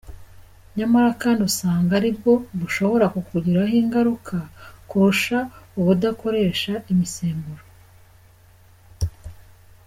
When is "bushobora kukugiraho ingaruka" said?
2.59-4.35